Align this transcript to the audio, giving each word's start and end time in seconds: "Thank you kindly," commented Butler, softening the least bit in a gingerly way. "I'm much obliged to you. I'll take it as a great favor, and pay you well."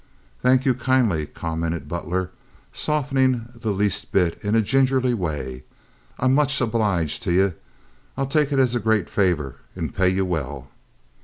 "Thank 0.41 0.65
you 0.65 0.73
kindly," 0.73 1.27
commented 1.27 1.87
Butler, 1.87 2.31
softening 2.73 3.49
the 3.53 3.69
least 3.69 4.11
bit 4.11 4.39
in 4.43 4.55
a 4.55 4.61
gingerly 4.63 5.13
way. 5.13 5.61
"I'm 6.17 6.33
much 6.33 6.59
obliged 6.59 7.21
to 7.21 7.31
you. 7.31 7.53
I'll 8.17 8.25
take 8.25 8.51
it 8.51 8.57
as 8.57 8.73
a 8.73 8.79
great 8.79 9.07
favor, 9.07 9.57
and 9.75 9.93
pay 9.95 10.09
you 10.09 10.25
well." 10.25 10.69